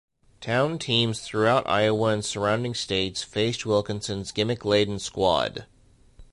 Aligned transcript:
Town 0.39 0.79
teams 0.79 1.21
throughout 1.21 1.69
Iowa 1.69 2.07
and 2.07 2.25
surrounding 2.25 2.73
states 2.73 3.21
faced 3.21 3.67
Wilkinson's 3.67 4.31
gimmick-laden 4.31 4.97
squad. 4.97 5.67